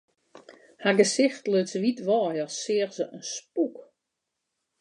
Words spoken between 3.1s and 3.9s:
in spûk.